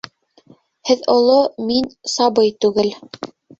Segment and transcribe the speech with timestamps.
[0.91, 1.35] Һеҙ оло,
[1.69, 1.93] мин...
[2.17, 2.93] сабый түгел...